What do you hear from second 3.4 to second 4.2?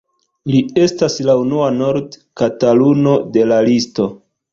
la listo.